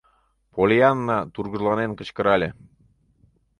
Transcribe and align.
—Поллианна 0.53 1.17
тургыжланен 1.33 1.91
кычкырале. 1.99 2.49